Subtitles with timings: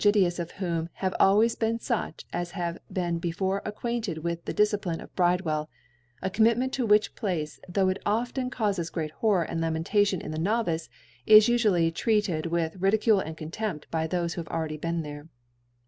[0.03, 4.99] tious of whom, have always been fuch as have been before acoiuintcd with the Dil'cipline
[4.99, 5.67] of Bridcrmll:.\ F"
[6.23, 6.23] ACotr..
[6.23, 10.19] (98) A Commitment to which Place, ibo* it of ten caufes great Horror and Lamentation
[10.19, 10.89] in the Novice,
[11.27, 15.27] is ufually treated with Ridicule and Contempt by thofe who have already been there.